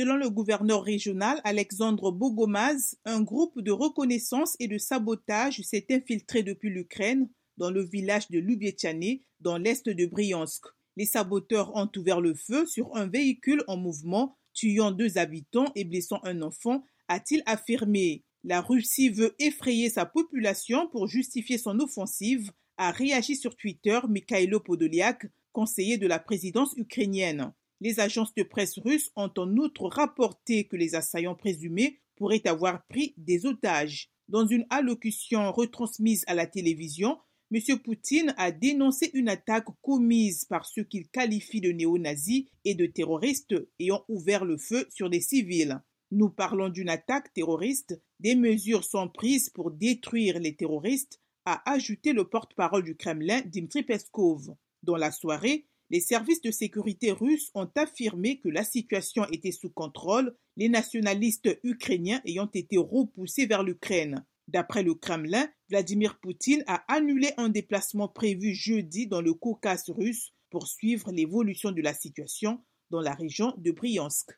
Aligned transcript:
Selon 0.00 0.16
le 0.16 0.30
gouverneur 0.30 0.82
régional 0.82 1.42
Alexandre 1.44 2.10
Bogomaz, 2.10 2.96
un 3.04 3.20
groupe 3.20 3.60
de 3.60 3.70
reconnaissance 3.70 4.56
et 4.58 4.66
de 4.66 4.78
sabotage 4.78 5.60
s'est 5.60 5.84
infiltré 5.90 6.42
depuis 6.42 6.70
l'Ukraine 6.70 7.28
dans 7.58 7.70
le 7.70 7.84
village 7.84 8.26
de 8.30 8.38
Lubietchane, 8.38 9.18
dans 9.40 9.58
l'est 9.58 9.86
de 9.86 10.06
Bryansk. 10.06 10.64
Les 10.96 11.04
saboteurs 11.04 11.76
ont 11.76 11.90
ouvert 11.98 12.22
le 12.22 12.32
feu 12.32 12.64
sur 12.64 12.96
un 12.96 13.08
véhicule 13.08 13.62
en 13.66 13.76
mouvement, 13.76 14.38
tuant 14.54 14.90
deux 14.90 15.18
habitants 15.18 15.70
et 15.74 15.84
blessant 15.84 16.20
un 16.24 16.40
enfant, 16.40 16.82
a-t-il 17.08 17.42
affirmé. 17.44 18.24
La 18.42 18.62
Russie 18.62 19.10
veut 19.10 19.34
effrayer 19.38 19.90
sa 19.90 20.06
population 20.06 20.88
pour 20.88 21.08
justifier 21.08 21.58
son 21.58 21.78
offensive, 21.78 22.52
a 22.78 22.90
réagi 22.90 23.36
sur 23.36 23.54
Twitter 23.54 24.00
Mikhailo 24.08 24.60
Podolyak, 24.60 25.26
conseiller 25.52 25.98
de 25.98 26.06
la 26.06 26.18
présidence 26.18 26.72
ukrainienne. 26.78 27.52
Les 27.80 27.98
agences 27.98 28.34
de 28.34 28.42
presse 28.42 28.78
russes 28.78 29.10
ont 29.16 29.30
en 29.38 29.56
outre 29.56 29.86
rapporté 29.86 30.64
que 30.64 30.76
les 30.76 30.94
assaillants 30.94 31.34
présumés 31.34 32.00
pourraient 32.16 32.46
avoir 32.46 32.86
pris 32.86 33.14
des 33.16 33.46
otages. 33.46 34.10
Dans 34.28 34.46
une 34.46 34.66
allocution 34.70 35.50
retransmise 35.50 36.24
à 36.26 36.34
la 36.34 36.46
télévision, 36.46 37.18
M. 37.52 37.78
Poutine 37.78 38.34
a 38.36 38.52
dénoncé 38.52 39.10
une 39.14 39.28
attaque 39.28 39.66
commise 39.82 40.44
par 40.44 40.66
ceux 40.66 40.84
qu'il 40.84 41.08
qualifie 41.08 41.60
de 41.60 41.72
néo-nazis 41.72 42.44
et 42.64 42.74
de 42.74 42.86
terroristes 42.86 43.54
ayant 43.80 44.04
ouvert 44.08 44.44
le 44.44 44.56
feu 44.56 44.86
sur 44.90 45.10
des 45.10 45.20
civils. 45.20 45.80
Nous 46.12 46.28
parlons 46.28 46.68
d'une 46.68 46.88
attaque 46.88 47.32
terroriste, 47.32 48.00
des 48.20 48.36
mesures 48.36 48.84
sont 48.84 49.08
prises 49.08 49.50
pour 49.50 49.70
détruire 49.70 50.38
les 50.38 50.54
terroristes, 50.54 51.20
a 51.44 51.62
ajouté 51.72 52.12
le 52.12 52.28
porte-parole 52.28 52.84
du 52.84 52.94
Kremlin 52.94 53.40
Dmitry 53.46 53.82
Peskov. 53.82 54.54
Dans 54.82 54.96
la 54.96 55.10
soirée, 55.10 55.66
les 55.90 56.00
services 56.00 56.40
de 56.40 56.52
sécurité 56.52 57.10
russes 57.10 57.50
ont 57.54 57.68
affirmé 57.76 58.38
que 58.38 58.48
la 58.48 58.62
situation 58.62 59.26
était 59.32 59.50
sous 59.50 59.70
contrôle, 59.70 60.36
les 60.56 60.68
nationalistes 60.68 61.58
ukrainiens 61.64 62.20
ayant 62.24 62.48
été 62.54 62.78
repoussés 62.78 63.46
vers 63.46 63.64
l'Ukraine. 63.64 64.24
D'après 64.46 64.82
le 64.82 64.94
Kremlin, 64.94 65.48
Vladimir 65.68 66.18
Poutine 66.20 66.64
a 66.66 66.84
annulé 66.92 67.32
un 67.36 67.48
déplacement 67.48 68.08
prévu 68.08 68.54
jeudi 68.54 69.06
dans 69.06 69.20
le 69.20 69.34
Caucase 69.34 69.88
russe 69.90 70.32
pour 70.50 70.66
suivre 70.66 71.12
l'évolution 71.12 71.72
de 71.72 71.82
la 71.82 71.94
situation 71.94 72.60
dans 72.90 73.00
la 73.00 73.14
région 73.14 73.54
de 73.58 73.70
Bryansk. 73.70 74.28